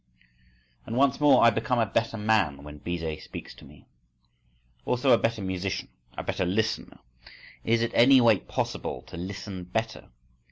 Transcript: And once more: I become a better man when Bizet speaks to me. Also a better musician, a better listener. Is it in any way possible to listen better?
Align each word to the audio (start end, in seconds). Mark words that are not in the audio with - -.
And 0.87 0.97
once 0.97 1.19
more: 1.19 1.43
I 1.43 1.51
become 1.51 1.77
a 1.77 1.85
better 1.85 2.17
man 2.17 2.63
when 2.63 2.79
Bizet 2.79 3.21
speaks 3.21 3.53
to 3.53 3.65
me. 3.65 3.85
Also 4.83 5.11
a 5.11 5.17
better 5.19 5.43
musician, 5.43 5.89
a 6.17 6.23
better 6.23 6.43
listener. 6.43 6.97
Is 7.63 7.83
it 7.83 7.91
in 7.93 7.97
any 7.97 8.19
way 8.19 8.39
possible 8.39 9.03
to 9.03 9.15
listen 9.15 9.63
better? 9.63 10.09